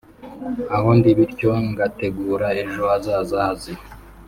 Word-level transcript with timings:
aho 0.75 0.89
ndi 0.97 1.09
bityo 1.17 1.51
ngategura 1.69 2.47
ejo 2.61 2.81
hazaza 2.91 3.37
hazima 3.47 3.83